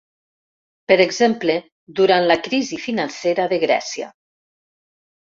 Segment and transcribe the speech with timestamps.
[0.91, 1.57] Per exemple,
[1.99, 4.09] durant la crisi financera de Grècia.